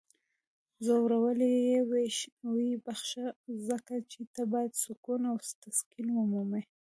[0.85, 1.79] ځورولی یی یې؟
[2.51, 3.27] ویې بخښه.
[3.67, 6.61] ځکه چی ته باید سکون او تسکین ومومې!